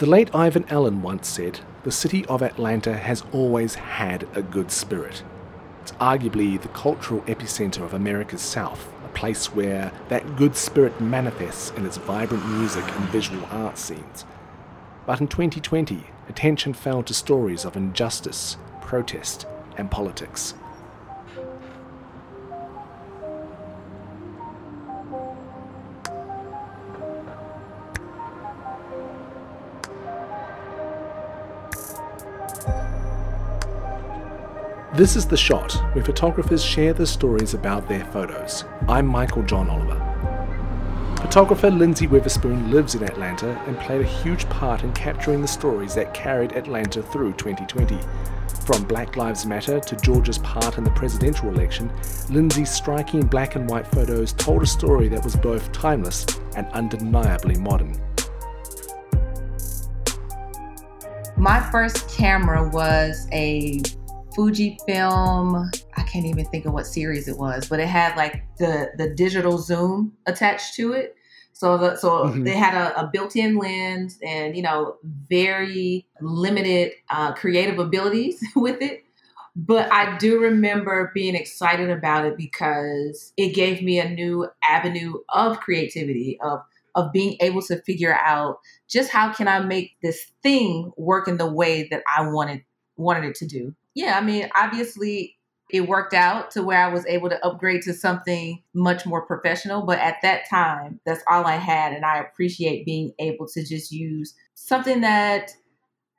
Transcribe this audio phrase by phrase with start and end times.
[0.00, 4.70] The late Ivan Allen once said, The city of Atlanta has always had a good
[4.70, 5.22] spirit.
[5.82, 11.70] It's arguably the cultural epicenter of America's South, a place where that good spirit manifests
[11.72, 14.24] in its vibrant music and visual art scenes.
[15.04, 19.44] But in 2020, attention fell to stories of injustice, protest,
[19.76, 20.54] and politics.
[35.00, 38.66] This is The Shot, where photographers share the stories about their photos.
[38.86, 39.96] I'm Michael John Oliver.
[41.22, 45.94] Photographer Lynsey Weatherspoon lives in Atlanta and played a huge part in capturing the stories
[45.94, 47.98] that carried Atlanta through 2020.
[48.66, 51.90] From Black Lives Matter to Georgia's part in the presidential election,
[52.28, 57.54] Lynsey's striking black and white photos told a story that was both timeless and undeniably
[57.54, 57.98] modern.
[61.38, 63.80] My first camera was a
[64.36, 65.72] Fujifilm.
[65.96, 69.10] I can't even think of what series it was, but it had like the the
[69.10, 71.16] digital zoom attached to it.
[71.52, 72.44] So the, so mm-hmm.
[72.44, 74.96] they had a, a, built-in lens and you know
[75.28, 79.04] very limited uh, creative abilities with it.
[79.56, 85.14] But I do remember being excited about it because it gave me a new avenue
[85.28, 86.60] of creativity of
[86.94, 88.58] of being able to figure out
[88.88, 92.64] just how can I make this thing work in the way that I wanted
[92.96, 95.36] wanted it to do yeah, I mean, obviously
[95.72, 99.82] it worked out to where I was able to upgrade to something much more professional.
[99.82, 101.92] But at that time, that's all I had.
[101.92, 105.52] And I appreciate being able to just use something that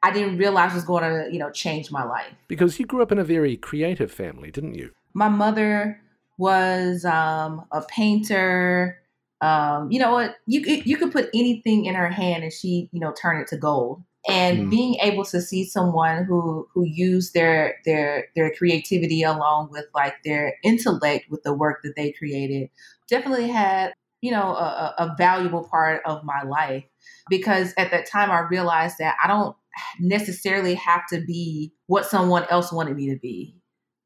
[0.03, 2.33] I didn't realize was going to, you know, change my life.
[2.47, 4.91] Because you grew up in a very creative family, didn't you?
[5.13, 6.01] My mother
[6.37, 8.99] was um, a painter.
[9.41, 10.37] Um, you know what?
[10.47, 13.57] You you could put anything in her hand and she, you know, turn it to
[13.57, 14.69] gold and mm.
[14.69, 20.15] being able to see someone who who used their their their creativity along with like
[20.23, 22.69] their intellect with the work that they created
[23.09, 26.83] definitely had you know a, a valuable part of my life
[27.29, 29.55] because at that time i realized that i don't
[29.99, 33.55] necessarily have to be what someone else wanted me to be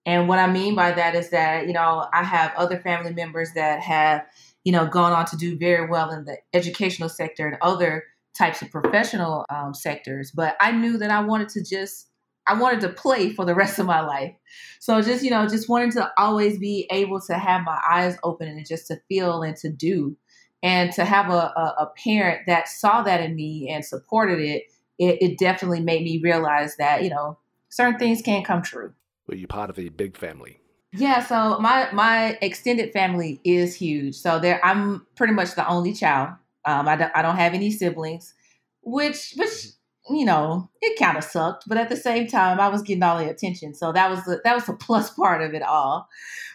[0.06, 3.50] and what i mean by that is that you know i have other family members
[3.54, 4.26] that have
[4.64, 8.04] you know gone on to do very well in the educational sector and other
[8.38, 12.10] types of professional um, sectors, but I knew that I wanted to just
[12.48, 14.34] I wanted to play for the rest of my life.
[14.80, 18.48] So just you know, just wanted to always be able to have my eyes open
[18.48, 20.16] and just to feel and to do,
[20.62, 24.64] and to have a, a, a parent that saw that in me and supported it,
[25.00, 25.18] it.
[25.22, 27.38] It definitely made me realize that you know
[27.70, 28.94] certain things can come true.
[29.28, 30.60] Were you part of a big family?
[30.94, 34.16] Yeah, so my my extended family is huge.
[34.16, 36.36] So there, I'm pretty much the only child.
[36.66, 38.34] Um, I, don't, I don't have any siblings,
[38.82, 40.16] which which mm-hmm.
[40.16, 43.18] you know it kind of sucked, but at the same time I was getting all
[43.18, 46.08] the attention, so that was the that was the plus part of it all.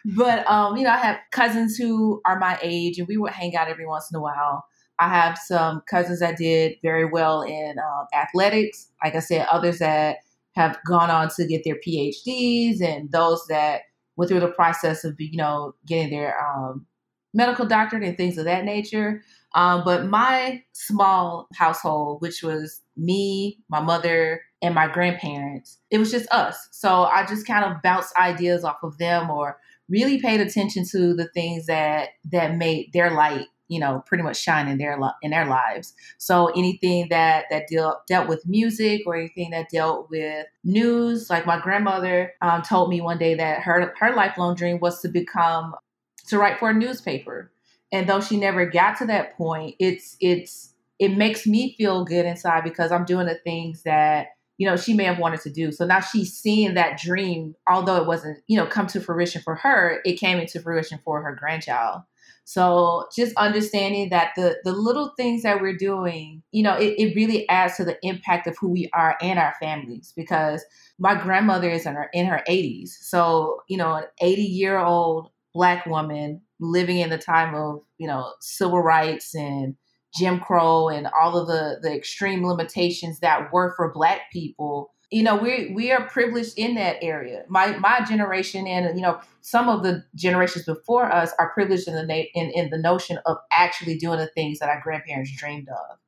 [0.04, 3.56] But um, you know I have cousins who are my age, and we would hang
[3.56, 4.64] out every once in a while.
[4.98, 8.88] I have some cousins that did very well in um, athletics.
[9.02, 10.18] Like I said, others that
[10.56, 13.82] have gone on to get their PhDs, and those that
[14.16, 16.86] went through the process of you know getting their um,
[17.32, 19.22] medical doctorate and things of that nature.
[19.54, 26.10] Um, but my small household, which was me, my mother, and my grandparents, it was
[26.10, 26.68] just us.
[26.70, 29.58] So I just kind of bounced ideas off of them or
[29.88, 34.40] really paid attention to the things that that made their light you know pretty much
[34.40, 39.16] shine in their in their lives so anything that that dealt dealt with music or
[39.16, 43.92] anything that dealt with news like my grandmother um, told me one day that her
[43.98, 45.74] her lifelong dream was to become
[46.30, 47.52] to write for a newspaper.
[47.92, 52.26] And though she never got to that point, it's it's it makes me feel good
[52.26, 54.28] inside because I'm doing the things that
[54.58, 55.72] you know she may have wanted to do.
[55.72, 59.56] So now she's seeing that dream, although it wasn't you know come to fruition for
[59.56, 62.02] her, it came into fruition for her grandchild.
[62.44, 67.14] So just understanding that the the little things that we're doing, you know, it, it
[67.14, 70.64] really adds to the impact of who we are and our families because
[70.98, 72.88] my grandmother is in her in her 80s.
[72.88, 78.06] So, you know, an 80 year old black woman living in the time of you
[78.06, 79.76] know civil rights and
[80.18, 85.22] Jim Crow and all of the the extreme limitations that were for black people you
[85.24, 87.42] know we we are privileged in that area.
[87.48, 91.94] My my generation and you know some of the generations before us are privileged in
[91.94, 95.68] the na- in, in the notion of actually doing the things that our grandparents dreamed
[95.68, 95.98] of.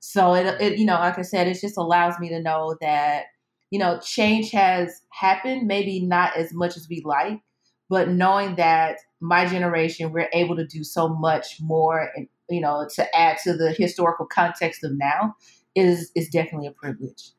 [0.00, 3.24] So it, it you know like i said it just allows me to know that
[3.70, 7.40] you know change has happened maybe not as much as we like
[7.88, 12.86] but knowing that my generation we're able to do so much more and you know
[12.94, 15.34] to add to the historical context of now
[15.74, 17.32] is is definitely a privilege.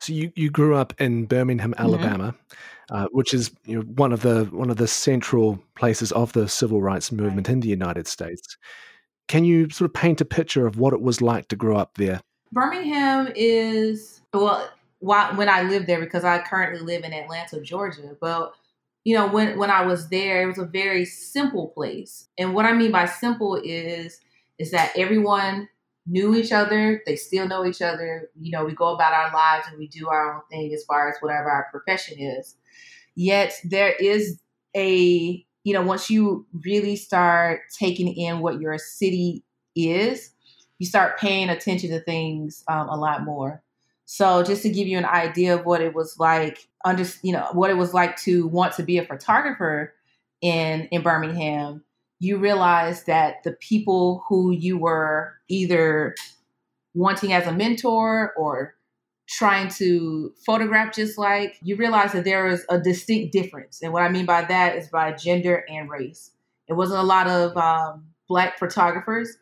[0.00, 1.82] So you, you grew up in Birmingham, mm-hmm.
[1.82, 2.96] Alabama, mm-hmm.
[2.96, 6.48] uh, which is you know, one of the one of the central places of the
[6.48, 7.54] civil rights movement right.
[7.54, 8.56] in the United States.
[9.28, 11.94] Can you sort of paint a picture of what it was like to grow up
[11.94, 12.20] there?
[12.50, 14.68] Birmingham is well,
[15.00, 18.16] when I lived there because I currently live in Atlanta, Georgia.
[18.20, 18.54] But
[19.04, 22.28] you know, when when I was there, it was a very simple place.
[22.38, 24.20] And what I mean by simple is
[24.58, 25.68] is that everyone
[26.06, 27.02] knew each other.
[27.06, 28.30] They still know each other.
[28.38, 31.08] You know, we go about our lives and we do our own thing as far
[31.08, 32.56] as whatever our profession is.
[33.14, 34.40] Yet there is
[34.76, 39.44] a, you know, once you really start taking in what your city
[39.74, 40.30] is,
[40.78, 43.62] you start paying attention to things um, a lot more.
[44.12, 47.46] So just to give you an idea of what it was like, under you know
[47.52, 49.94] what it was like to want to be a photographer
[50.40, 51.84] in in Birmingham,
[52.18, 56.16] you realize that the people who you were either
[56.92, 58.74] wanting as a mentor or
[59.28, 63.80] trying to photograph just like, you realize that there is a distinct difference.
[63.80, 66.32] And what I mean by that is by gender and race.
[66.66, 69.36] It wasn't a lot of um, black photographers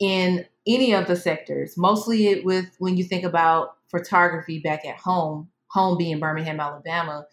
[0.00, 1.76] in any of the sectors.
[1.76, 7.26] Mostly it with when you think about photography back at home, home being Birmingham, Alabama,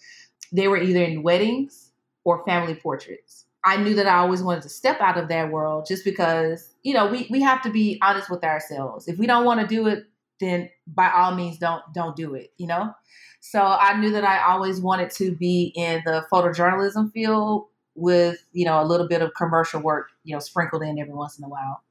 [0.52, 1.92] they were either in weddings
[2.24, 3.46] or family portraits.
[3.64, 6.94] I knew that I always wanted to step out of that world just because, you
[6.94, 9.08] know, we, we have to be honest with ourselves.
[9.08, 10.06] If we don't want to do it,
[10.40, 12.92] then by all means don't don't do it, you know?
[13.40, 18.66] So I knew that I always wanted to be in the photojournalism field with, you
[18.66, 21.50] know, a little bit of commercial work, you know, sprinkled in every once in a
[21.50, 21.82] while.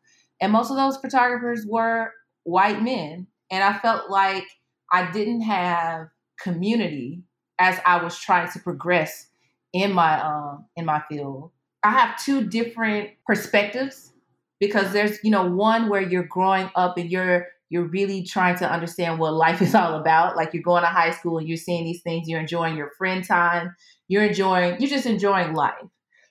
[0.40, 2.12] And most of those photographers were
[2.44, 3.26] white men.
[3.50, 4.47] And I felt like
[4.93, 6.08] I didn't have
[6.41, 7.23] community
[7.58, 9.26] as I was trying to progress
[9.73, 11.50] in my um in my field.
[11.82, 14.12] I have two different perspectives
[14.58, 18.70] because there's, you know, one where you're growing up and you're you're really trying to
[18.70, 20.37] understand what life is all about.
[20.37, 23.25] Like you're going to high school and you're seeing these things, you're enjoying your friend
[23.25, 23.75] time,
[24.08, 25.75] you're enjoying, you're just enjoying life.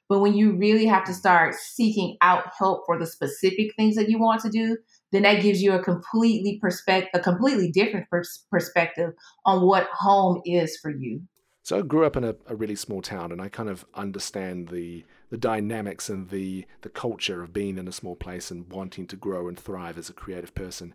[0.07, 4.09] But when you really have to start seeking out help for the specific things that
[4.09, 4.77] you want to do,
[5.11, 9.13] then that gives you a completely perspective, a completely different pers- perspective
[9.45, 11.21] on what home is for you.
[11.63, 14.69] So I grew up in a, a really small town, and I kind of understand
[14.69, 19.05] the the dynamics and the the culture of being in a small place and wanting
[19.07, 20.93] to grow and thrive as a creative person.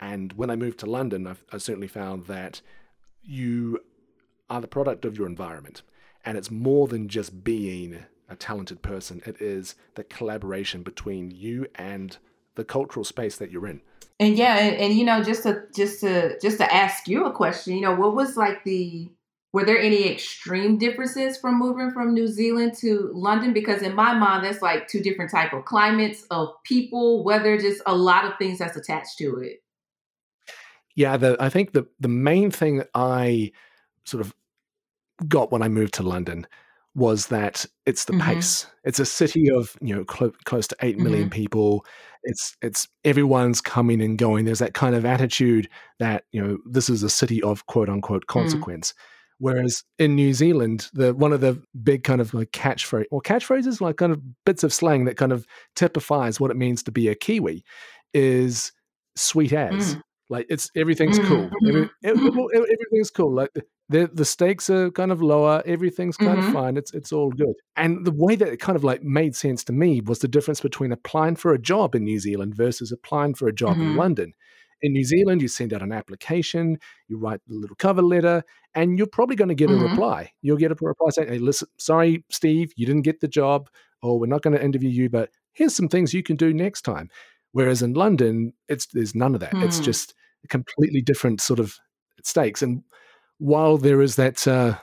[0.00, 2.60] And when I moved to London, I've, I certainly found that
[3.22, 3.80] you
[4.48, 5.82] are the product of your environment,
[6.24, 9.22] and it's more than just being a talented person.
[9.26, 12.16] It is the collaboration between you and
[12.56, 13.80] the cultural space that you're in.
[14.18, 17.32] And yeah, and, and you know, just to just to just to ask you a
[17.32, 19.10] question, you know, what was like the
[19.52, 23.52] were there any extreme differences from moving from New Zealand to London?
[23.52, 27.82] Because in my mind, that's like two different type of climates, of people, weather, just
[27.86, 29.62] a lot of things that's attached to it.
[30.94, 33.52] Yeah, the, I think the the main thing that I
[34.04, 34.34] sort of
[35.28, 36.46] got when I moved to London
[36.94, 38.34] was that it's the mm-hmm.
[38.34, 38.66] pace.
[38.84, 41.30] It's a city of you know cl- close to eight million mm-hmm.
[41.30, 41.86] people.
[42.22, 44.44] It's it's everyone's coming and going.
[44.44, 45.68] There's that kind of attitude
[45.98, 48.28] that you know this is a city of quote unquote mm.
[48.28, 48.92] consequence.
[48.92, 49.02] Mm
[49.40, 53.80] Whereas in New Zealand, the one of the big kind of like catchphrase or catchphrases,
[53.80, 57.08] like kind of bits of slang that kind of typifies what it means to be
[57.08, 57.64] a Kiwi,
[58.12, 58.70] is
[59.16, 59.94] sweet as.
[59.94, 60.02] Mm.
[60.28, 61.26] Like it's everything's mm.
[61.26, 61.50] cool.
[61.66, 62.48] Every, mm-hmm.
[62.54, 63.32] everything's cool.
[63.32, 63.50] Like
[63.90, 65.62] the the stakes are kind of lower.
[65.66, 66.46] Everything's kind mm-hmm.
[66.46, 66.76] of fine.
[66.76, 67.54] It's it's all good.
[67.76, 70.60] And the way that it kind of like made sense to me was the difference
[70.60, 73.82] between applying for a job in New Zealand versus applying for a job mm-hmm.
[73.82, 74.32] in London.
[74.82, 76.78] In New Zealand, you send out an application,
[77.08, 78.44] you write a little cover letter,
[78.74, 79.84] and you're probably going to get mm-hmm.
[79.84, 80.30] a reply.
[80.40, 83.68] You'll get a reply saying, "Hey, listen, sorry, Steve, you didn't get the job,
[84.02, 86.82] or we're not going to interview you, but here's some things you can do next
[86.82, 87.10] time."
[87.52, 89.54] Whereas in London, it's there's none of that.
[89.54, 91.76] It's just a completely different sort of
[92.22, 92.62] stakes.
[92.62, 92.84] And
[93.40, 94.76] while there is that, uh,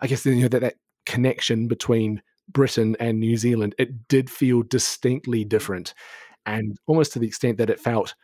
[0.00, 0.74] I guess you know that, that
[1.06, 5.94] connection between Britain and New Zealand, it did feel distinctly different,
[6.44, 8.14] and almost to the extent that it felt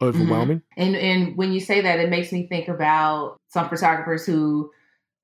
[0.00, 0.22] Mm-hmm.
[0.22, 0.58] overwhelming.
[0.58, 0.82] Mm-hmm.
[0.82, 4.70] And and when you say that, it makes me think about some photographers who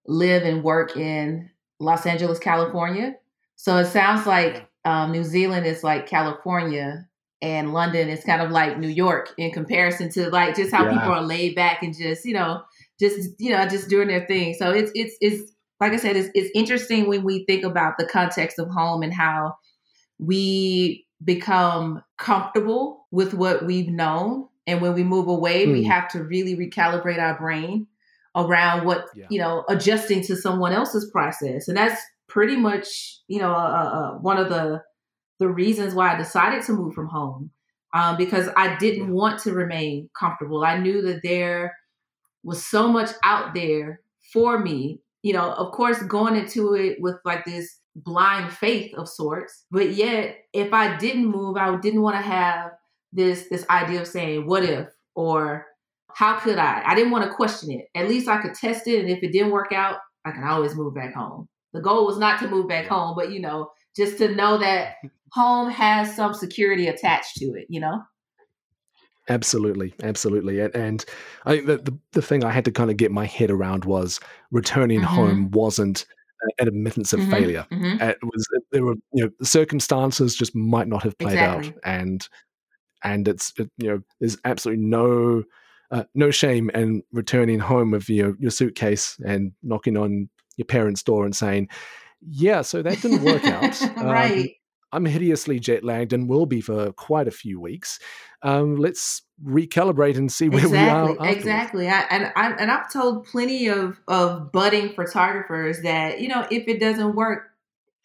[0.06, 3.14] live and work in Los Angeles, California.
[3.56, 7.06] So it sounds like um, New Zealand is like California,
[7.42, 10.92] and London is kind of like New York in comparison to like just how yeah.
[10.92, 12.62] people are laid back and just you know
[13.00, 14.54] just you know just doing their thing.
[14.54, 18.06] So it's it's it's like I said, it's it's interesting when we think about the
[18.06, 19.56] context of home and how
[20.18, 25.72] we become comfortable with what we've known and when we move away, mm.
[25.72, 27.86] we have to really recalibrate our brain
[28.36, 29.26] around what, yeah.
[29.30, 31.66] you know, adjusting to someone else's process.
[31.66, 34.82] And that's pretty much, you know, uh, uh, one of the
[35.40, 37.50] the reasons why I decided to move from home.
[37.94, 40.64] um, because I didn't want to remain comfortable.
[40.64, 41.76] I knew that there
[42.42, 44.00] was so much out there
[44.32, 45.00] for me.
[45.22, 49.90] You know, of course, going into it with like this blind faith of sorts, but
[49.90, 52.70] yet if I didn't move, I didn't want to have
[53.12, 55.66] this this idea of saying, "What if?" or
[56.14, 57.86] "How could I?" I didn't want to question it.
[57.94, 60.74] At least I could test it, and if it didn't work out, I can always
[60.74, 61.48] move back home.
[61.72, 64.94] The goal was not to move back home, but you know, just to know that
[65.32, 67.66] home has some security attached to it.
[67.68, 68.02] You know.
[69.30, 71.04] Absolutely, absolutely, and and
[71.46, 73.84] I think that the, the thing I had to kind of get my head around
[73.84, 74.18] was
[74.50, 75.14] returning mm-hmm.
[75.14, 76.04] home wasn't
[76.58, 77.30] an admittance of mm-hmm.
[77.30, 77.66] failure.
[77.70, 78.02] Mm-hmm.
[78.02, 81.68] It was there were you know circumstances just might not have played exactly.
[81.68, 82.28] out, and
[83.04, 85.44] and it's it, you know there's absolutely no
[85.92, 91.04] uh, no shame in returning home with your your suitcase and knocking on your parents'
[91.04, 91.68] door and saying,
[92.20, 94.48] "Yeah, so that didn't work out." right.
[94.48, 94.54] Um,
[94.92, 97.98] I'm hideously jet lagged and will be for quite a few weeks.
[98.42, 101.10] Um, let's recalibrate and see where exactly, we are.
[101.10, 101.36] Afterwards.
[101.36, 106.46] Exactly, I, and I, and I've told plenty of of budding photographers that you know
[106.50, 107.50] if it doesn't work,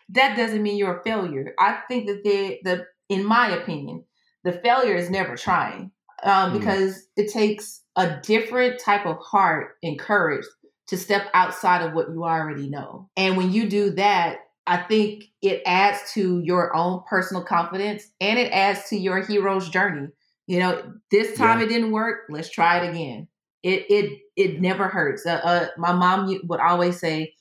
[0.10, 1.54] that doesn't mean you're a failure.
[1.60, 4.04] I think that they the in my opinion,
[4.44, 5.92] the failure is never trying
[6.24, 6.60] um, mm.
[6.60, 10.46] because it takes a different type of heart and courage
[10.88, 13.10] to step outside of what you already know.
[13.18, 18.40] And when you do that, I think it adds to your own personal confidence and
[18.40, 20.08] it adds to your hero's journey.
[20.48, 21.66] You know, this time yeah.
[21.66, 22.22] it didn't work.
[22.30, 23.28] Let's try it again.
[23.64, 25.26] It it it never hurts.
[25.26, 27.34] Uh, uh, my mom would always say,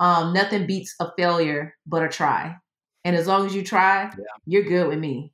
[0.00, 2.56] um, "Nothing beats a failure but a try."
[3.04, 4.24] And as long as you try, yeah.
[4.46, 5.32] you're good with me.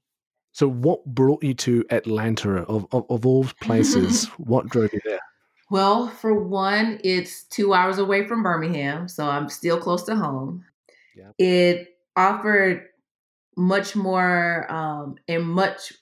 [0.50, 4.26] So, what brought you to Atlanta of of, of all places?
[4.38, 5.20] what drove you there?
[5.70, 10.64] Well, for one, it's two hours away from Birmingham, so I'm still close to home.
[11.16, 11.30] Yeah.
[11.38, 12.84] It offered
[13.56, 15.92] much more um, and much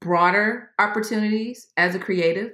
[0.00, 2.52] broader opportunities as a creative.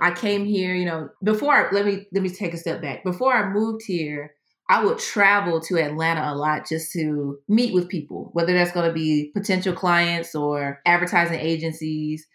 [0.00, 3.04] I came here, you know, before let me let me take a step back.
[3.04, 4.34] Before I moved here,
[4.68, 8.88] I would travel to Atlanta a lot just to meet with people, whether that's going
[8.88, 12.26] to be potential clients or advertising agencies.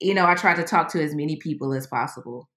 [0.00, 2.48] You know, I tried to talk to as many people as possible.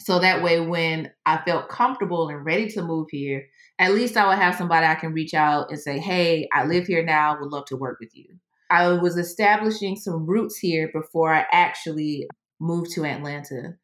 [0.00, 3.46] So that way, when I felt comfortable and ready to move here,
[3.78, 6.86] at least I would have somebody I can reach out and say, Hey, I live
[6.86, 8.26] here now, would love to work with you.
[8.70, 12.26] I was establishing some roots here before I actually
[12.60, 13.74] moved to Atlanta.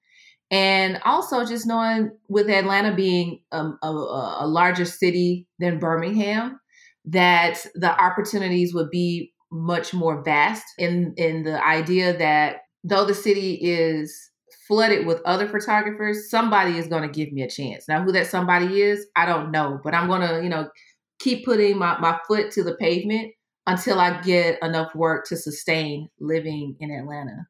[0.50, 6.58] And also, just knowing with Atlanta being um, a, a, a larger city than Birmingham,
[7.04, 13.14] that the opportunities would be much more vast in in the idea that though the
[13.14, 14.29] city is
[14.70, 17.88] flooded with other photographers, somebody is going to give me a chance.
[17.88, 20.70] Now, who that somebody is, I don't know, but I'm going to, you know,
[21.18, 23.32] keep putting my, my foot to the pavement
[23.66, 27.48] until I get enough work to sustain living in Atlanta.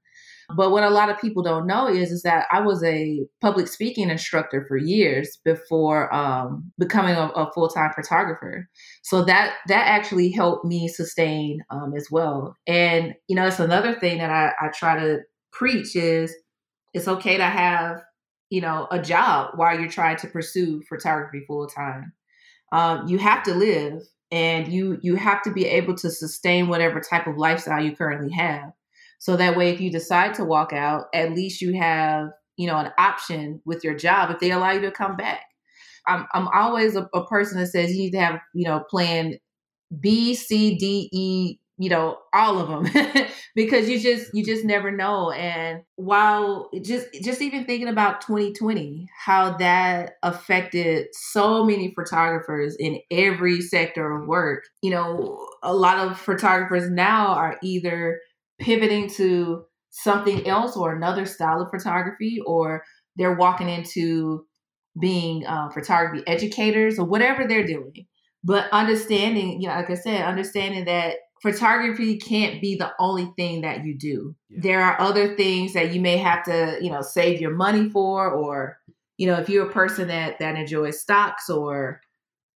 [0.56, 3.68] But what a lot of people don't know is, is that I was a public
[3.68, 8.66] speaking instructor for years before um, becoming a, a full time photographer.
[9.02, 12.56] So that that actually helped me sustain um, as well.
[12.66, 15.18] And you know, it's another thing that I, I try to
[15.52, 16.34] preach is
[16.92, 18.02] it's okay to have,
[18.50, 22.12] you know, a job while you're trying to pursue photography full time.
[22.72, 27.00] Um, you have to live and you you have to be able to sustain whatever
[27.00, 28.72] type of lifestyle you currently have.
[29.18, 32.78] So that way if you decide to walk out, at least you have, you know,
[32.78, 35.42] an option with your job if they allow you to come back.
[36.06, 39.38] I'm I'm always a, a person that says you need to have, you know, plan
[40.00, 44.90] B, C, D, E, you know all of them because you just you just never
[44.90, 45.30] know.
[45.30, 53.00] And while just just even thinking about 2020 how that affected so many photographers in
[53.10, 54.64] every sector of work.
[54.82, 58.20] You know a lot of photographers now are either
[58.60, 62.84] pivoting to something else or another style of photography or
[63.16, 64.44] they're walking into
[65.00, 68.06] being uh, photography educators or whatever they're doing.
[68.44, 73.62] But understanding you know like i said understanding that photography can't be the only thing
[73.62, 74.34] that you do.
[74.48, 74.58] Yeah.
[74.62, 78.30] There are other things that you may have to, you know, save your money for
[78.30, 78.78] or
[79.20, 82.00] you know, if you're a person that that enjoys stocks or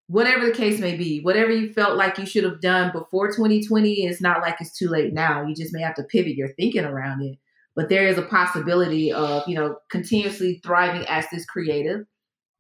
[0.07, 4.07] whatever the case may be, whatever you felt like you should have done before 2020,
[4.07, 5.47] it's not like it's too late now.
[5.47, 7.39] You just may have to pivot your thinking around it.
[7.77, 12.07] But there is a possibility of, you know, continuously thriving as this creative,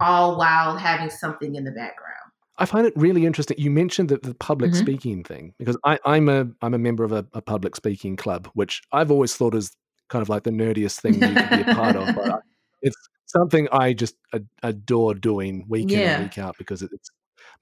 [0.00, 2.13] all while having something in the background.
[2.56, 3.56] I find it really interesting.
[3.58, 4.80] You mentioned that the public mm-hmm.
[4.80, 8.48] speaking thing because I, am a I'm a member of a, a, public speaking club,
[8.54, 9.76] which I've always thought is
[10.08, 12.14] kind of like the nerdiest thing you could be a part of.
[12.14, 12.42] But
[12.82, 12.96] it's
[13.26, 14.14] something I just
[14.62, 15.98] adore doing week yeah.
[15.98, 17.10] in and week out because it's.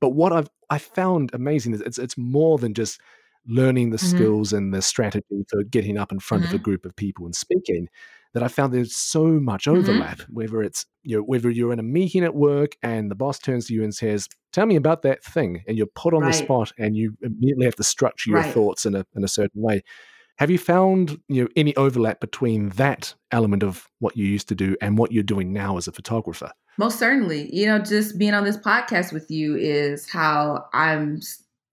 [0.00, 3.00] But what I've I found amazing is it's it's more than just
[3.46, 4.16] learning the mm-hmm.
[4.16, 6.50] skills and the strategy for getting up in front mm-hmm.
[6.50, 6.64] of a mm-hmm.
[6.64, 7.88] group of people and speaking
[8.34, 9.78] that I found there's so much mm-hmm.
[9.78, 10.18] overlap.
[10.18, 10.34] Mm-hmm.
[10.34, 13.66] Whether it's you know whether you're in a meeting at work and the boss turns
[13.66, 16.32] to you and says, "Tell me about that thing," and you're put on right.
[16.32, 18.52] the spot and you immediately have to structure your right.
[18.52, 19.82] thoughts in a in a certain way.
[20.36, 24.54] Have you found you know any overlap between that element of what you used to
[24.54, 26.50] do and what you're doing now as a photographer?
[26.78, 27.54] Most certainly.
[27.54, 31.20] You know, just being on this podcast with you is how I'm,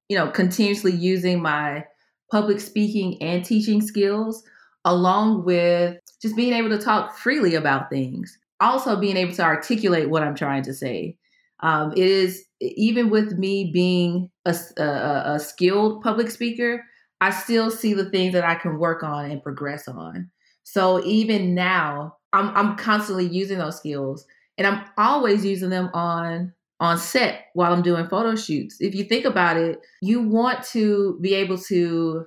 [0.09, 1.85] you know, continuously using my
[2.31, 4.43] public speaking and teaching skills
[4.89, 8.37] along with just being able to talk freely about things.
[8.59, 11.15] Also, being able to articulate what I'm trying to say.
[11.61, 16.83] Um, it is even with me being a, a, a skilled public speaker,
[17.21, 20.29] I still see the things that I can work on and progress on.
[20.63, 24.25] So even now, I'm I'm constantly using those skills,
[24.57, 28.77] and I'm always using them on on set while I'm doing photo shoots.
[28.79, 32.25] If you think about it, you want to be able to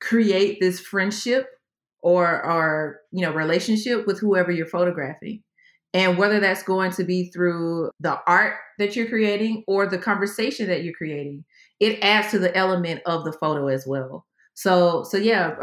[0.00, 1.46] create this friendship
[2.02, 5.42] or or you know relationship with whoever you're photographing.
[5.94, 10.68] And whether that's going to be through the art that you're creating or the conversation
[10.68, 11.44] that you're creating
[11.82, 14.24] it adds to the element of the photo as well.
[14.54, 15.56] So so yeah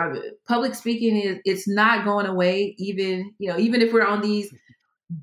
[0.48, 4.53] public speaking is it's not going away even you know even if we're on these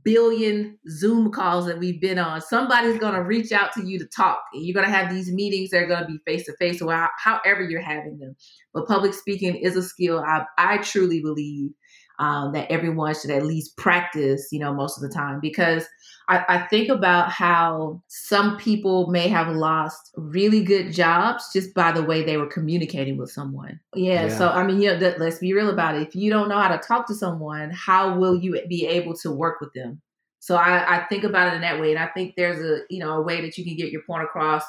[0.02, 2.40] billion Zoom calls that we've been on.
[2.40, 4.42] Somebody's going to reach out to you to talk.
[4.52, 6.82] And you're going to have these meetings that are going to be face to face
[6.82, 8.34] or however you're having them.
[8.74, 11.70] But public speaking is a skill I, I truly believe
[12.18, 15.38] um, that everyone should at least practice, you know, most of the time.
[15.40, 15.84] Because
[16.28, 21.92] I, I, think about how some people may have lost really good jobs just by
[21.92, 23.78] the way they were communicating with someone.
[23.94, 24.26] Yeah.
[24.26, 24.38] yeah.
[24.38, 26.08] So, I mean, you know, let's be real about it.
[26.08, 29.30] If you don't know how to talk to someone, how will you be able to
[29.30, 30.00] work with them?
[30.40, 31.90] So I, I think about it in that way.
[31.90, 34.24] And I think there's a, you know, a way that you can get your point
[34.24, 34.62] across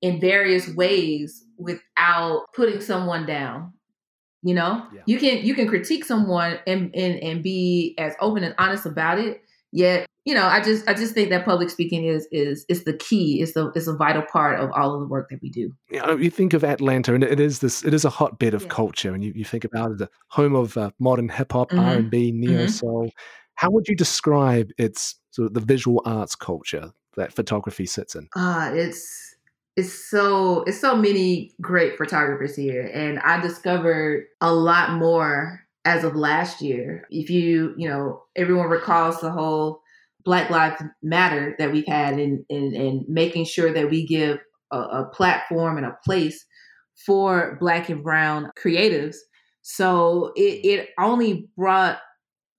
[0.00, 3.72] in various ways without putting someone down
[4.42, 5.02] you know yeah.
[5.06, 9.18] you can you can critique someone and, and and be as open and honest about
[9.18, 12.84] it yet you know i just i just think that public speaking is is is
[12.84, 15.50] the key it's the it's a vital part of all of the work that we
[15.50, 18.54] do you, know, you think of atlanta and it is this it is a hotbed
[18.54, 18.68] of yeah.
[18.68, 21.80] culture and you, you think about it the home of uh, modern hip-hop mm-hmm.
[21.80, 22.68] r&b neo mm-hmm.
[22.68, 23.10] soul
[23.54, 28.28] how would you describe its sort of the visual arts culture that photography sits in
[28.36, 29.27] uh it's
[29.78, 36.04] it's so it's so many great photographers here and i discovered a lot more as
[36.04, 37.06] of last year.
[37.10, 39.80] If you you know everyone recalls the whole
[40.22, 44.38] black lives matter that we've had in in, in making sure that we give
[44.70, 46.44] a, a platform and a place
[47.06, 49.16] for black and brown creatives.
[49.62, 52.00] So it, it only brought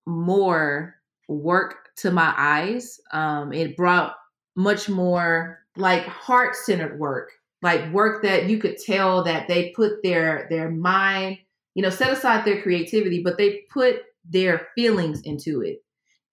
[0.08, 0.96] more
[1.28, 3.00] work to my eyes.
[3.12, 4.16] Um, it brought
[4.56, 10.04] much more like heart centered work, like work that you could tell that they put
[10.04, 11.38] their their mind,
[11.76, 15.80] you know, set aside their creativity, but they put their feelings into it.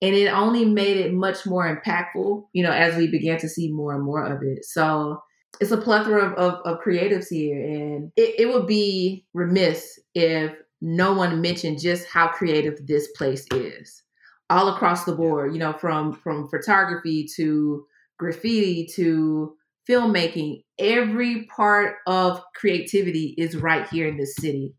[0.03, 3.73] And it only made it much more impactful, you know, as we began to see
[3.73, 4.65] more and more of it.
[4.65, 5.19] So
[5.59, 7.59] it's a plethora of, of, of creatives here.
[7.59, 13.47] And it, it would be remiss if no one mentioned just how creative this place
[13.53, 14.03] is
[14.51, 17.85] all across the board you know from from photography to
[18.19, 19.55] graffiti to
[19.89, 24.75] filmmaking, every part of creativity is right here in this city.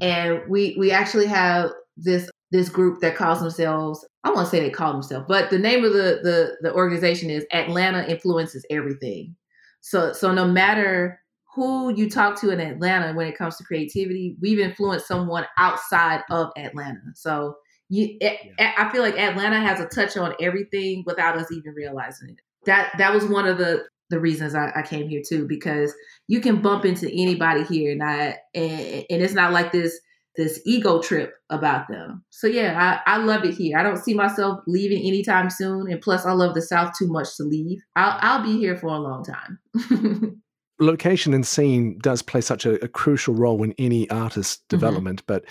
[0.00, 4.70] And we we actually have this this group that calls themselves I won't say they
[4.70, 9.36] call themselves, but the name of the the the organization is Atlanta Influences Everything.
[9.80, 11.20] So so no matter
[11.54, 16.22] who you talk to in Atlanta when it comes to creativity, we've influenced someone outside
[16.30, 17.00] of Atlanta.
[17.14, 17.56] So
[17.90, 18.52] you, eh, yeah.
[18.58, 22.40] Eh, I feel like Atlanta has a touch on everything without us even realizing it
[22.66, 25.94] that that was one of the the reasons I, I, came here too because
[26.28, 29.98] you can bump into anybody here and I and, and it's not like this
[30.36, 32.24] this ego trip about them.
[32.30, 33.78] So yeah, I, I love it here.
[33.78, 35.90] I don't see myself leaving anytime soon.
[35.90, 37.80] And plus I love the South too much to leave.
[37.96, 40.42] I'll I'll be here for a long time.
[40.80, 44.76] Location and scene does play such a, a crucial role in any artist mm-hmm.
[44.76, 45.34] development, mm-hmm.
[45.34, 45.44] but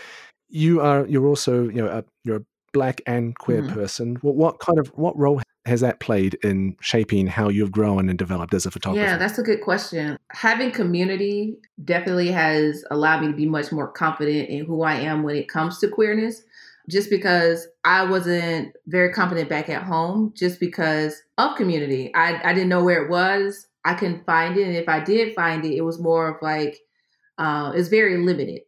[0.49, 3.73] you are you're also, you know, a, you're a black and queer mm-hmm.
[3.73, 4.15] person.
[4.21, 8.17] What, what kind of what role has that played in shaping how you've grown and
[8.17, 9.05] developed as a photographer?
[9.05, 10.17] Yeah, that's a good question.
[10.31, 15.23] Having community definitely has allowed me to be much more confident in who I am
[15.23, 16.41] when it comes to queerness.
[16.89, 22.11] Just because I wasn't very confident back at home, just because of community.
[22.15, 23.67] I, I didn't know where it was.
[23.85, 24.65] I couldn't find it.
[24.65, 26.79] And if I did find it, it was more of like,
[27.37, 28.61] uh, it's very limited.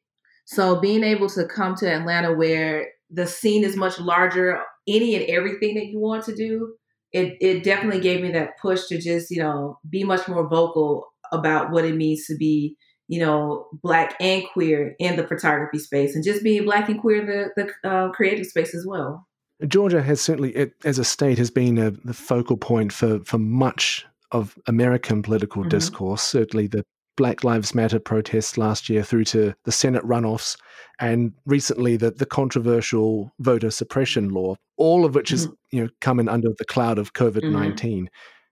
[0.46, 5.26] So being able to come to Atlanta where the scene is much larger, any and
[5.26, 6.76] everything that you want to do,
[7.14, 11.08] it it definitely gave me that push to just you know be much more vocal
[11.32, 12.76] about what it means to be
[13.08, 17.22] you know, black and queer in the photography space, and just being black and queer
[17.22, 19.28] in the, the uh, creative space as well.
[19.68, 23.38] Georgia has certainly, it, as a state, has been a, the focal point for for
[23.38, 25.70] much of American political mm-hmm.
[25.70, 26.22] discourse.
[26.22, 26.84] Certainly, the
[27.16, 30.58] Black Lives Matter protests last year through to the Senate runoffs,
[31.00, 35.50] and recently the, the controversial voter suppression law, all of which mm-hmm.
[35.50, 38.06] has you know come in under the cloud of COVID 19.
[38.06, 38.06] Mm-hmm.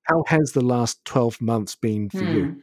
[0.03, 2.45] How has the last 12 months been for you?
[2.45, 2.59] Hmm.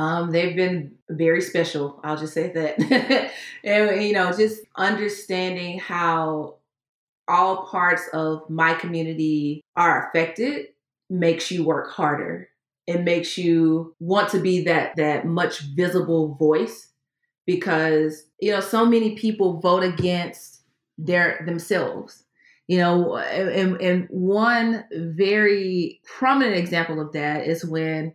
[0.00, 2.00] Um, they've been very special.
[2.04, 3.32] I'll just say that.
[3.64, 6.56] and, you know, just understanding how
[7.26, 10.68] all parts of my community are affected
[11.10, 12.48] makes you work harder.
[12.88, 16.88] It makes you want to be that that much visible voice
[17.44, 20.62] because you know so many people vote against
[20.96, 22.24] their themselves.
[22.66, 28.14] You know, and, and one very prominent example of that is when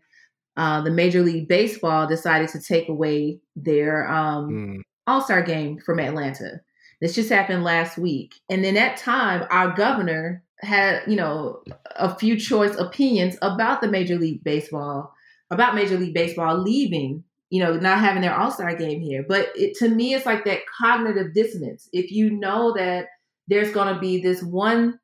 [0.58, 4.82] uh, the Major League Baseball decided to take away their um, mm.
[5.06, 6.62] All Star game from Atlanta.
[7.00, 8.36] This just happened last week.
[8.50, 11.62] And in that time, our governor had, you know,
[11.95, 15.13] a few choice opinions about the Major League Baseball,
[15.52, 19.26] about Major League Baseball leaving, you know, not having their All Star game here.
[19.28, 21.89] But it, to me, it's like that cognitive dissonance.
[21.93, 23.08] If you know that
[23.47, 24.99] there's going to be this one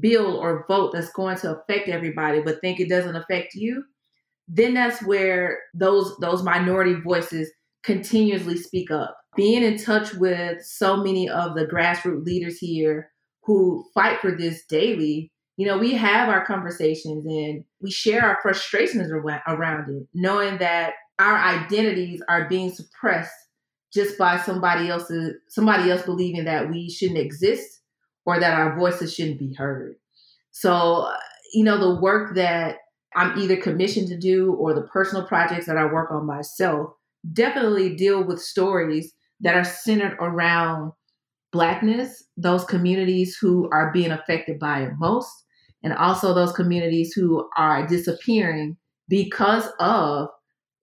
[0.00, 3.84] bill or vote that's going to affect everybody, but think it doesn't affect you,
[4.48, 7.50] then that's where those those minority voices
[7.82, 9.16] continuously speak up.
[9.36, 13.10] Being in touch with so many of the grassroots leaders here
[13.46, 18.38] who fight for this daily, you know, we have our conversations and we share our
[18.42, 23.32] frustrations around it, knowing that our identities are being suppressed
[23.94, 27.80] just by somebody else's somebody else believing that we shouldn't exist
[28.26, 29.94] or that our voices shouldn't be heard.
[30.50, 31.10] So,
[31.54, 32.78] you know, the work that
[33.14, 36.90] I'm either commissioned to do or the personal projects that I work on myself
[37.32, 40.92] definitely deal with stories that are centered around
[41.52, 45.30] blackness, those communities who are being affected by it most,
[45.82, 48.76] and also those communities who are disappearing
[49.08, 50.28] because of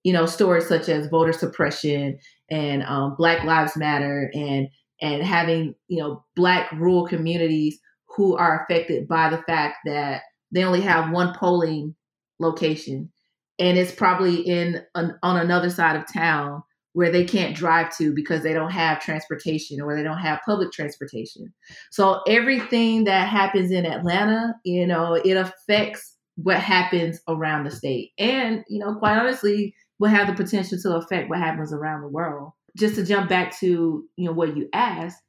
[0.02, 2.18] you know stories such as voter suppression
[2.50, 4.68] and um, Black Lives Matter and
[5.00, 7.78] and having you know black rural communities
[8.16, 10.22] who are affected by the fact that
[10.52, 11.94] they only have one polling
[12.38, 13.10] location
[13.58, 16.62] and it's probably in an, on another side of town
[16.94, 20.72] where they can't drive to because they don't have transportation or they don't have public
[20.72, 21.52] transportation.
[21.90, 28.12] So everything that happens in Atlanta, you know, it affects what happens around the state.
[28.16, 32.08] And, you know, quite honestly, will have the potential to affect what happens around the
[32.08, 32.52] world.
[32.76, 35.20] Just to jump back to, you know, what you asked,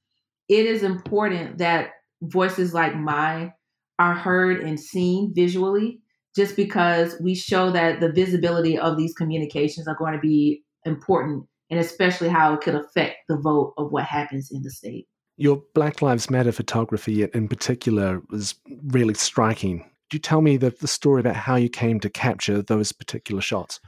[0.48, 1.90] it is important that
[2.22, 3.54] voices like mine
[3.98, 6.00] are heard and seen visually
[6.36, 11.46] just because we show that the visibility of these communications are going to be important
[11.70, 15.08] and especially how it could affect the vote of what happens in the state.
[15.38, 18.56] Your Black Lives Matter photography in particular was
[18.88, 19.80] really striking.
[19.80, 23.42] Could you tell me the, the story about how you came to capture those particular
[23.42, 23.80] shots?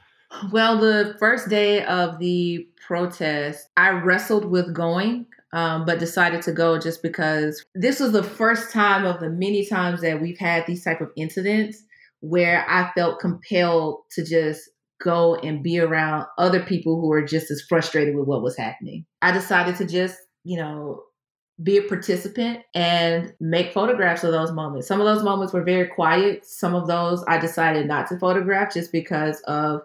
[0.51, 6.51] Well, the first day of the protest, I wrestled with going, um, but decided to
[6.51, 10.65] go just because this was the first time of the many times that we've had
[10.67, 11.81] these type of incidents
[12.19, 14.69] where I felt compelled to just
[15.01, 19.05] go and be around other people who are just as frustrated with what was happening.
[19.21, 21.03] I decided to just, you know,
[21.63, 24.88] be a participant and make photographs of those moments.
[24.88, 26.45] Some of those moments were very quiet.
[26.45, 29.81] Some of those I decided not to photograph just because of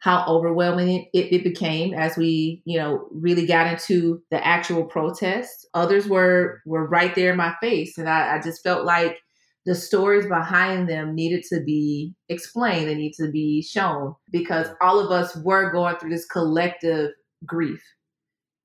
[0.00, 5.64] how overwhelming it, it, became as we, you know, really got into the actual protests.
[5.74, 7.96] Others were were right there in my face.
[7.98, 9.18] And I, I just felt like
[9.64, 14.98] the stories behind them needed to be explained they need to be shown because all
[14.98, 17.10] of us were going through this collective
[17.46, 17.82] grief.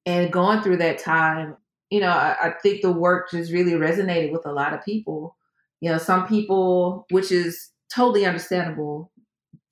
[0.06, 1.58] And going through that time
[1.90, 5.38] you know I, I, think the work just really resonated with a lot of people.
[5.82, 9.12] You know some people which is totally understandable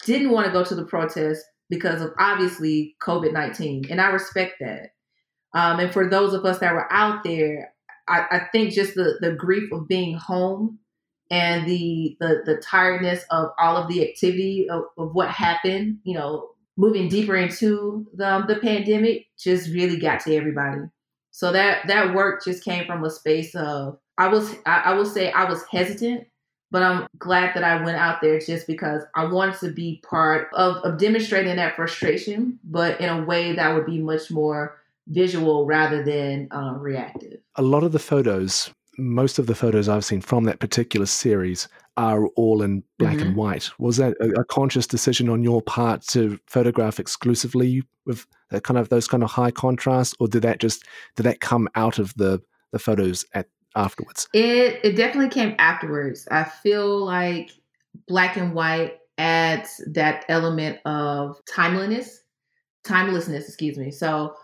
[0.05, 4.89] didn't want to go to the protest because of obviously covid-19 and i respect that.
[5.53, 7.73] Um, and for those of us that were out there
[8.07, 10.79] I, I think just the, the grief of being home
[11.31, 16.13] and the the, the tiredness of all of the activity of, of what happened, you
[16.13, 20.81] know, moving deeper into the, the pandemic just really got to everybody.
[21.31, 25.05] So that that work just came from a space of I was I, I will
[25.05, 26.27] say I was hesitant,
[26.71, 30.49] but I'm glad that I went out there just because I wanted to be part
[30.53, 35.65] of, of demonstrating that frustration, but in a way that would be much more visual
[35.65, 37.39] rather than uh, reactive.
[37.55, 41.67] A lot of the photos most of the photos I've seen from that particular series
[41.97, 43.21] are all in black Mhm.
[43.21, 43.69] and white.
[43.79, 48.77] Was that a, a conscious decision on your part to photograph exclusively with that kind
[48.77, 50.83] of those kind of high contrast, or did that just
[51.15, 54.27] did that come out of the the photos at afterwards?
[54.33, 56.27] It it definitely came afterwards.
[56.31, 57.51] I feel like
[58.07, 62.21] black and white adds that element of timeliness,
[62.83, 63.89] timelessness, excuse me.
[63.91, 64.35] So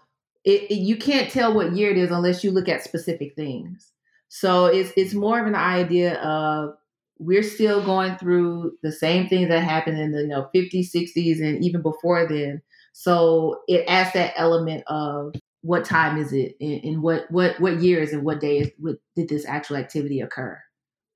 [0.46, 3.91] it, it- you can't tell what year it is unless you look at specific things.
[4.34, 6.76] So it's it's more of an idea of
[7.20, 11.41] we're still going through the same things that happened in the you know 50s, 60s,
[11.41, 12.62] and even before then.
[12.94, 17.82] So it adds that element of what time is it and, and what what what
[17.82, 20.58] year is it what day is what did this actual activity occur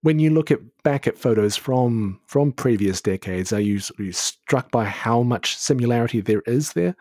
[0.01, 4.11] When you look at back at photos from from previous decades, are you, are you
[4.11, 6.97] struck by how much similarity there is there?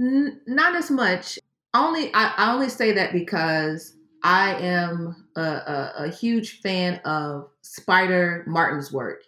[0.00, 1.40] N- not as much
[1.74, 7.48] only I, I only say that because i am a, a, a huge fan of
[7.62, 9.22] spider martin's work.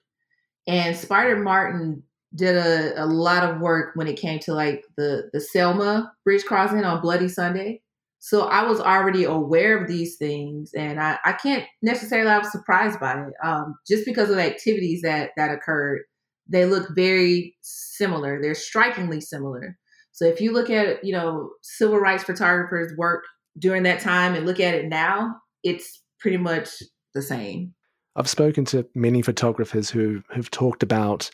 [0.66, 2.02] And spider martin
[2.34, 6.44] did a, a lot of work when it came to like the the selma bridge
[6.44, 7.82] crossing on bloody sunday.
[8.18, 12.50] So i was already aware of these things and i, I can't necessarily i was
[12.50, 13.34] surprised by it.
[13.44, 16.02] Um, just because of the activities that that occurred
[16.48, 18.40] they look very similar.
[18.40, 19.76] They're strikingly similar.
[20.12, 23.24] So if you look at you know civil rights photographers work
[23.58, 26.68] during that time and look at it now it's pretty much
[27.14, 27.72] the same
[28.16, 31.30] I've spoken to many photographers who have talked about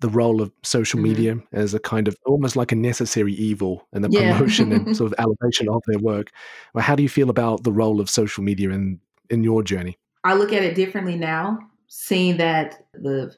[0.00, 1.02] the role of social Mhm.
[1.02, 4.32] media as a kind of almost like a necessary evil in the Yeah.
[4.36, 6.30] promotion and sort of elevation of their work.
[6.74, 9.98] Well, how do you feel about the role of social media in in your journey?
[10.24, 13.34] I look at it differently now, seeing that the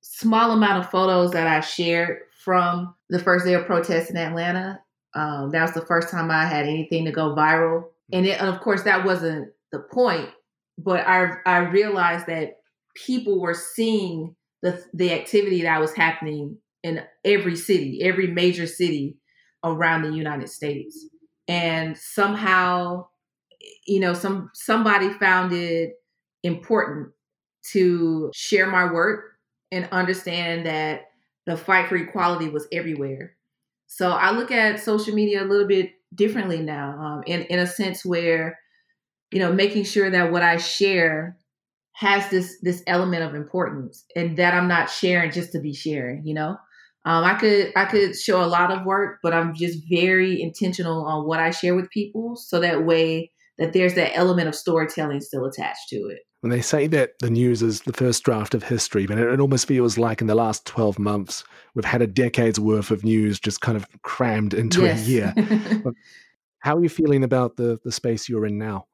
[0.00, 4.80] small amount of photos that I shared from the first day of protest in Atlanta,
[5.14, 7.84] um, that was the first time I had anything to go viral.
[8.12, 10.28] And, it, and of course, that wasn't the point,
[10.78, 12.58] but I, I realized that
[12.94, 19.16] people were seeing the, the activity that was happening in every city, every major city
[19.64, 21.08] around the United States.
[21.48, 23.06] And somehow,
[23.86, 25.94] you know, some somebody found it
[26.42, 27.08] important
[27.72, 29.32] to share my work
[29.72, 31.06] and understand that
[31.46, 33.33] the fight for equality was everywhere.
[33.96, 37.66] So I look at social media a little bit differently now, um, in in a
[37.66, 38.58] sense where,
[39.32, 41.38] you know, making sure that what I share
[41.94, 46.26] has this this element of importance, and that I'm not sharing just to be sharing.
[46.26, 46.50] You know,
[47.04, 51.04] um, I could I could show a lot of work, but I'm just very intentional
[51.06, 55.20] on what I share with people, so that way that there's that element of storytelling
[55.20, 56.20] still attached to it.
[56.40, 59.66] When they say that the news is the first draft of history, but it, almost
[59.66, 63.62] feels like in the last 12 months, we've had a decade's worth of news just
[63.62, 65.32] kind of crammed into a year.
[66.58, 68.86] How are you feeling about the, the space you're in now?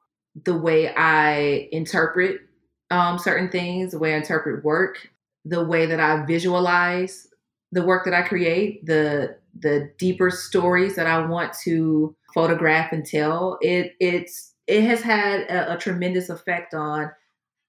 [0.45, 2.41] the way I interpret
[2.91, 5.09] um, certain things, the way I interpret work,
[5.45, 7.29] the way that I visualize
[7.73, 13.05] the work that I create, the the deeper stories that I want to photograph and
[13.05, 13.59] tell.
[13.61, 17.11] It it's it has had a, a tremendous effect on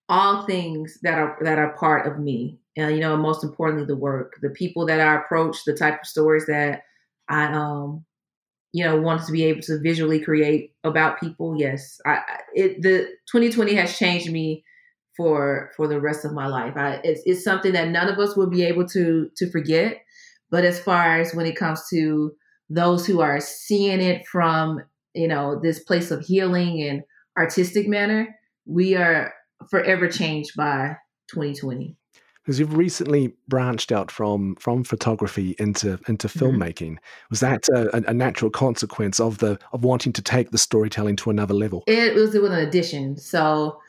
[0.07, 2.59] all things that are that are part of me.
[2.77, 6.07] And you know, most importantly, the work, the people that I approach, the type of
[6.07, 6.83] stories that
[7.27, 8.05] I um
[8.73, 11.99] you know wanted to be able to visually create about people yes.
[12.05, 12.21] I
[12.53, 14.63] it the 2020 has changed me
[15.17, 16.73] for for the rest of my life.
[16.77, 20.01] I, it's, it's something that none of us will be able to to forget.
[20.51, 22.33] But as far as when it comes to
[22.69, 24.81] those who are seeing it from
[25.13, 27.03] you know this place of healing and
[27.37, 29.33] artistic manner we are
[29.69, 30.95] forever changed by
[31.29, 31.95] 2020
[32.43, 36.39] Because you've recently branched out from from photography into into Mhm.
[36.39, 36.97] filmmaking.
[37.29, 41.29] Was that a, a- natural consequence of the of wanting to take the storytelling to
[41.29, 41.83] another level?
[41.87, 43.17] It was with an addition.
[43.17, 43.79] So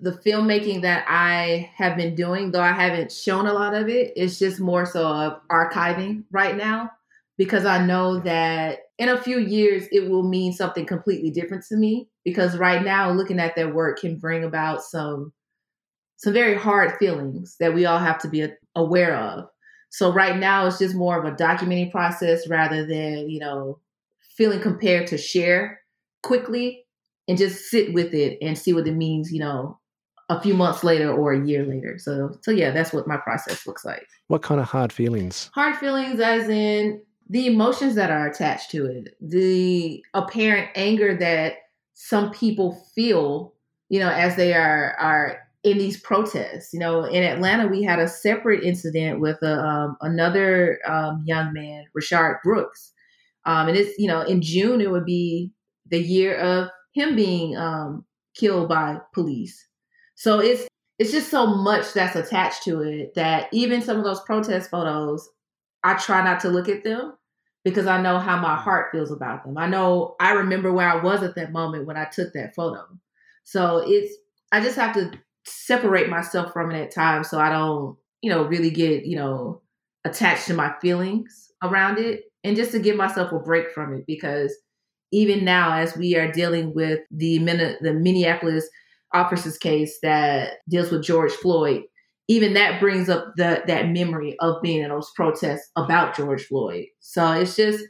[0.00, 4.12] the filmmaking that I have been doing, though I haven't shown a lot of it,
[4.16, 6.90] it's just more so of archiving right now
[7.38, 11.76] because I know that in a few years it will mean something completely different to
[11.76, 12.06] me.
[12.22, 15.32] Because right now, looking at their work can bring about some
[16.16, 19.46] some very hard feelings that we all have to be aware of.
[19.88, 23.80] So right now, it's just more of a documenting process rather than you know
[24.36, 25.80] feeling compared to share
[26.22, 26.84] quickly
[27.26, 29.78] and just sit with it and see what it means, you know,
[30.28, 31.98] a few months later or a year later.
[31.98, 34.06] So so yeah, that's what my process looks like.
[34.26, 35.50] What kind of hard feelings?
[35.54, 41.54] Hard feelings as in the emotions that are attached to it, the apparent anger that
[41.94, 43.54] some people feel,
[43.88, 46.72] you know, as they are are in these protests.
[46.72, 51.52] You know, in Atlanta, we had a separate incident with a, um, another um, young
[51.52, 52.92] man, Rayshard Brooks,
[53.46, 55.52] um, and it's you know in June it would be
[55.86, 59.68] the year of him being um, killed by police.
[60.16, 60.66] So it's
[60.98, 65.28] it's just so much that's attached to it that even some of those protest photos,
[65.84, 67.14] I try not to look at them
[67.64, 68.62] because I know how my mm-hmm.
[68.62, 69.58] heart feels about them.
[69.58, 72.84] I know I remember where I was at that moment when I took that photo.
[73.44, 74.14] So it's
[74.52, 75.12] I just have to
[75.44, 79.62] separate myself from it at times so I don't, you know, really get, you know,
[80.04, 84.04] attached to my feelings around it and just to give myself a break from it
[84.06, 84.54] because
[85.12, 87.38] even now as we are dealing with the
[87.80, 88.68] the Minneapolis
[89.12, 91.82] officer's case that deals with George Floyd,
[92.30, 96.84] even that brings up the that memory of being in those protests about George Floyd.
[97.00, 97.84] So it's just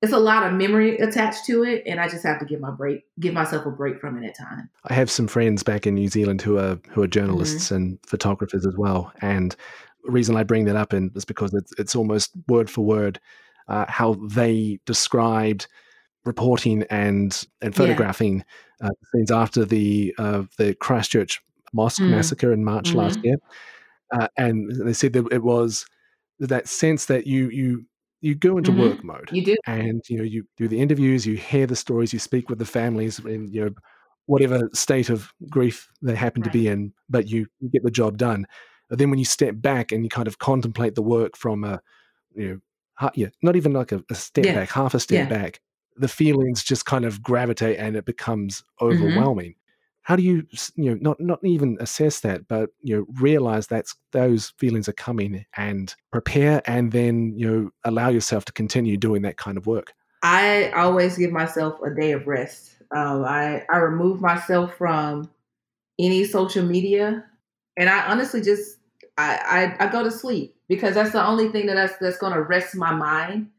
[0.00, 2.70] it's a lot of memory attached to it, and I just have to give my
[2.70, 4.68] break, give myself a break from it at times.
[4.84, 7.74] I have some friends back in New Zealand who are who are journalists mm-hmm.
[7.74, 9.54] and photographers as well, and
[10.04, 13.20] the reason I bring that up in is because it's it's almost word for word
[13.68, 15.68] uh, how they described
[16.24, 18.42] reporting and and photographing
[18.80, 18.86] yeah.
[18.88, 21.42] uh, scenes after the uh, the Christchurch
[21.74, 22.10] mosque mm.
[22.10, 22.98] massacre in March mm-hmm.
[22.98, 23.36] last year,
[24.12, 25.86] uh, and they said that it was
[26.38, 27.84] that sense that you you
[28.20, 28.80] you go into mm-hmm.
[28.80, 29.30] work mode.
[29.32, 32.48] You do, and you know you do the interviews, you hear the stories, you speak
[32.48, 33.70] with the families, and you know
[34.26, 36.52] whatever state of grief they happen right.
[36.52, 38.46] to be in, but you, you get the job done.
[38.88, 41.80] But then when you step back and you kind of contemplate the work from a
[42.34, 42.60] you know
[43.14, 44.54] yeah, not even like a, a step yeah.
[44.54, 45.36] back, half a step yeah.
[45.36, 45.60] back,
[45.96, 48.86] the feelings just kind of gravitate and it becomes mm-hmm.
[48.86, 49.54] overwhelming.
[50.02, 53.86] How do you, you know, not not even assess that, but you know, realize that
[54.10, 59.22] those feelings are coming and prepare, and then you know, allow yourself to continue doing
[59.22, 59.92] that kind of work.
[60.22, 62.76] I always give myself a day of rest.
[62.94, 65.30] Um, I I remove myself from
[65.98, 67.24] any social media,
[67.76, 68.78] and I honestly just
[69.18, 72.32] I, I, I go to sleep because that's the only thing that that's that's going
[72.32, 73.50] to rest my mind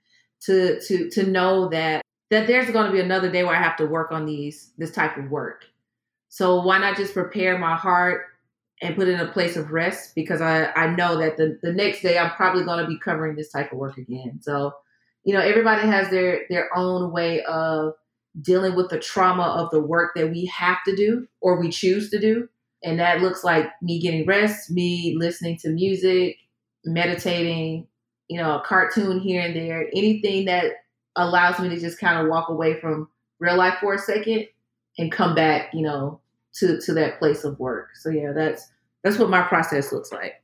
[0.41, 2.01] to to to know that
[2.32, 4.91] that there's going to be another day where I have to work on these this
[4.91, 5.65] type of work.
[6.34, 8.24] So why not just prepare my heart
[8.82, 12.02] and put in a place of rest because I I know that the the next
[12.02, 14.39] day I'm probably going to be covering this type of work again.
[14.41, 14.74] So
[15.26, 17.93] you know everybody has their their own way of
[18.41, 22.10] dealing with the trauma of the work that we have to do or we choose
[22.10, 22.50] to do
[22.84, 26.38] and that looks like me getting rest, me listening to music,
[26.84, 27.86] meditating,
[28.28, 30.72] you know, a cartoon here and there, anything that
[31.15, 34.48] allows me to just kind of walk away from real life for a second
[34.98, 36.19] and come back, you know,
[36.56, 37.89] to to that place of work.
[37.96, 38.72] So yeah, that's
[39.04, 40.42] that's what my process looks like.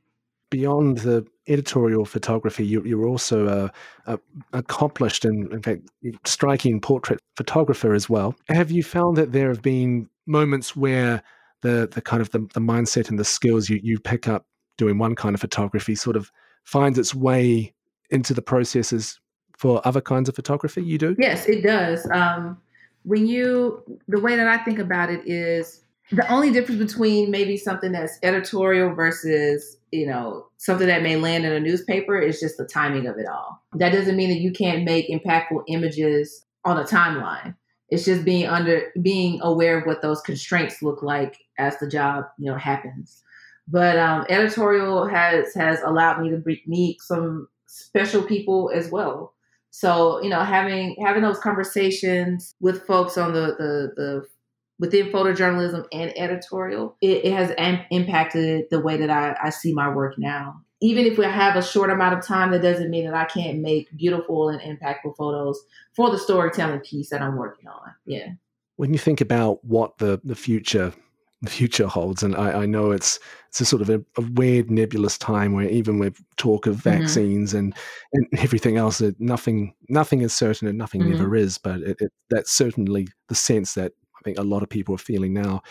[0.50, 3.70] Beyond the editorial photography, you, you're also
[4.06, 4.18] a, a
[4.52, 5.82] accomplished and, in fact,
[6.24, 8.34] striking portrait photographer as well.
[8.48, 11.22] Have you found that there have been moments where
[11.62, 14.46] the the kind of the, the mindset and the skills you, you pick up
[14.76, 16.30] doing one kind of photography sort of
[16.64, 17.74] finds its way
[18.10, 19.20] into the processes
[19.56, 22.56] for other kinds of photography you do yes it does um,
[23.02, 27.56] when you the way that i think about it is the only difference between maybe
[27.56, 32.56] something that's editorial versus you know something that may land in a newspaper is just
[32.56, 33.62] the timing of it all.
[33.74, 37.54] That doesn't mean that you can't make impactful images on a timeline.
[37.88, 42.24] It's just being under being aware of what those constraints look like as the job
[42.38, 43.22] you know happens.
[43.68, 49.34] But um, editorial has has allowed me to meet some special people as well.
[49.70, 54.26] So you know having having those conversations with folks on the the, the
[54.80, 59.72] within photojournalism and editorial it, it has am- impacted the way that I, I see
[59.72, 63.04] my work now even if we have a short amount of time, that doesn't mean
[63.04, 65.60] that I can't make beautiful and impactful photos
[65.94, 67.92] for the storytelling piece that I'm working on.
[68.06, 68.30] Yeah.
[68.76, 70.92] When you think about what the, the future
[71.42, 74.70] the future holds, and I, I know it's it's a sort of a, a, weird
[74.70, 77.00] nebulous time where even with talk of mm-hmm.
[77.00, 77.58] vaccines mm-hmm.
[77.58, 77.74] and,
[78.12, 81.12] and everything else, that nothing nothing is certain and nothing mm-hmm.
[81.12, 81.56] never is.
[81.56, 84.98] But it, it, that's certainly the sense that I think a lot of people are
[84.98, 85.62] feeling now.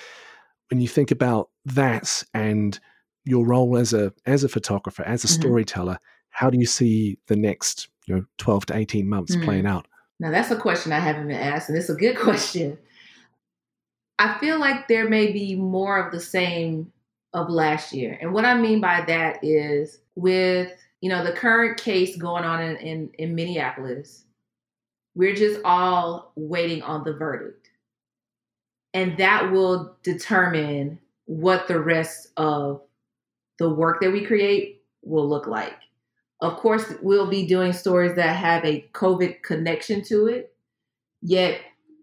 [0.70, 2.80] When you think about that and
[3.26, 5.42] your role as a as a photographer, as a mm-hmm.
[5.42, 9.46] storyteller, how do you see the next you know 12 to 18 months mm-hmm.
[9.46, 9.88] playing out?
[10.20, 12.78] Now that's a question I haven't been asked, and it's a good question.
[14.20, 16.92] I feel like there may be more of the same
[17.34, 18.18] of last year.
[18.22, 20.72] And what I mean by that is with,
[21.02, 24.26] you know, the current case going on in, in, in Minneapolis,
[25.16, 27.59] we're just all waiting on the verdict.
[28.94, 32.82] And that will determine what the rest of
[33.60, 35.76] the work that we create will look like.
[36.42, 40.54] Of course, we'll be doing stories that have a COVID connection to it.
[41.22, 41.62] Yet,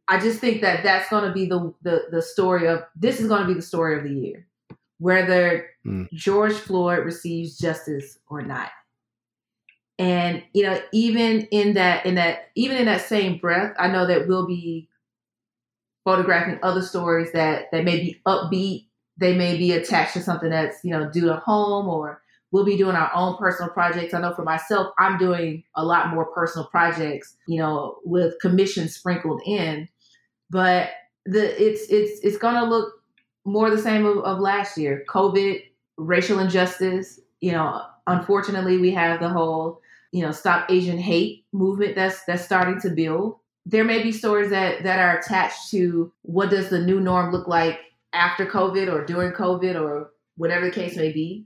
[0.09, 3.29] I just think that that's going to be the, the the story of this is
[3.29, 4.47] going to be the story of the year,
[4.99, 6.07] whether mm.
[6.13, 8.71] George Floyd receives justice or not.
[9.99, 14.07] And you know, even in that in that even in that same breath, I know
[14.07, 14.89] that we'll be
[16.07, 18.87] photographing other stories that that may be upbeat
[19.19, 22.77] they may be attached to something that's you know due to home or we'll be
[22.77, 24.15] doing our own personal projects.
[24.15, 28.95] I know for myself, I'm doing a lot more personal projects, you know, with commissions
[28.95, 29.89] sprinkled in.
[30.49, 30.91] But
[31.25, 32.95] the it's it's it's gonna look
[33.45, 35.05] more the same of, of last year.
[35.09, 35.63] COVID,
[35.97, 39.81] racial injustice, you know, unfortunately we have the whole,
[40.13, 43.37] you know, stop Asian hate movement that's that's starting to build.
[43.67, 47.49] There may be stories that that are attached to what does the new norm look
[47.49, 47.81] like
[48.13, 51.45] after COVID or during COVID or whatever the case may be.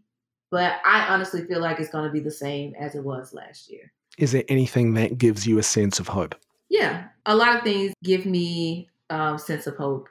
[0.51, 3.71] But I honestly feel like it's going to be the same as it was last
[3.71, 3.93] year.
[4.19, 6.35] Is there anything that gives you a sense of hope?
[6.69, 10.09] Yeah, a lot of things give me a um, sense of hope.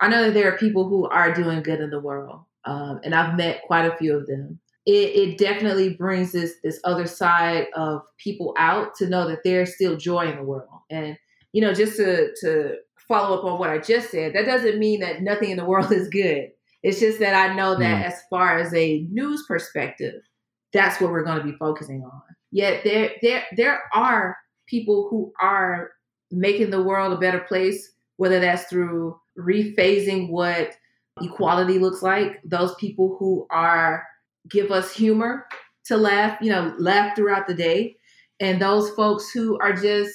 [0.00, 3.14] I know that there are people who are doing good in the world, um, and
[3.14, 4.58] I've met quite a few of them.
[4.84, 9.74] It, it definitely brings this this other side of people out to know that there's
[9.74, 10.68] still joy in the world.
[10.90, 11.16] And
[11.52, 12.76] you know, just to to
[13.08, 15.92] follow up on what I just said, that doesn't mean that nothing in the world
[15.92, 16.50] is good.
[16.82, 18.06] It's just that I know that mm.
[18.06, 20.22] as far as a news perspective,
[20.72, 22.22] that's what we're going to be focusing on.
[22.50, 24.36] Yet there there there are
[24.66, 25.92] people who are
[26.30, 30.74] making the world a better place, whether that's through rephasing what
[31.20, 34.04] equality looks like, those people who are
[34.48, 35.46] give us humor
[35.84, 37.96] to laugh, you know, laugh throughout the day,
[38.40, 40.14] and those folks who are just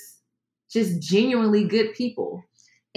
[0.71, 2.43] just genuinely good people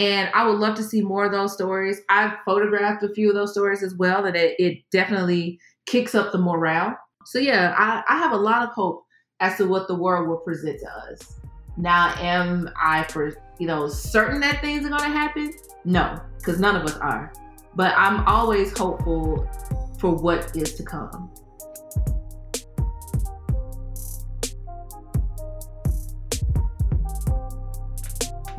[0.01, 2.01] and I would love to see more of those stories.
[2.09, 6.33] I've photographed a few of those stories as well, that it, it definitely kicks up
[6.33, 6.97] the morale.
[7.27, 9.05] So, yeah, I, I have a lot of hope
[9.41, 11.41] as to what the world will present to us.
[11.77, 15.53] Now, am I for you know certain that things are going to happen?
[15.85, 17.31] No, because none of us are.
[17.75, 19.47] But I'm always hopeful
[19.99, 21.31] for what is to come.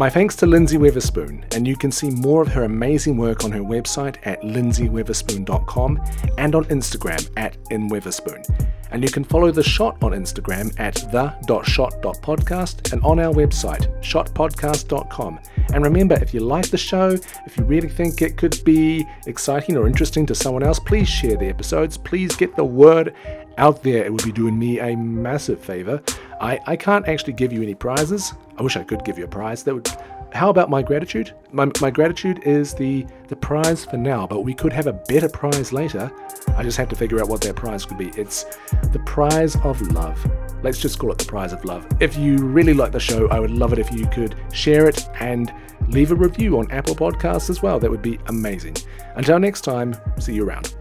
[0.01, 3.51] My thanks to Lynsey Weatherspoon, and you can see more of her amazing work on
[3.51, 6.01] her website at lynseyweatherspoon.com
[6.39, 8.43] and on Instagram at inweatherspoon.
[8.91, 15.39] And you can follow The Shot on Instagram at the.shot.podcast and on our website, shotpodcast.com.
[15.73, 19.77] And remember, if you like the show, if you really think it could be exciting
[19.77, 21.97] or interesting to someone else, please share the episodes.
[21.97, 23.15] Please get the word
[23.57, 24.03] out there.
[24.03, 26.01] It would be doing me a massive favor.
[26.41, 28.33] I, I can't actually give you any prizes.
[28.57, 29.63] I wish I could give you a prize.
[29.63, 29.89] That would.
[30.33, 31.33] How about my gratitude?
[31.51, 35.29] My, my gratitude is the the prize for now, but we could have a better
[35.29, 36.11] prize later.
[36.55, 38.11] I just have to figure out what that prize could be.
[38.17, 38.45] It's
[38.91, 40.19] the prize of love.
[40.63, 41.85] Let's just call it the prize of love.
[41.99, 45.07] If you really like the show, I would love it if you could share it
[45.19, 45.53] and
[45.87, 47.79] leave a review on Apple Podcasts as well.
[47.79, 48.77] That would be amazing.
[49.15, 50.75] Until next time, see you around.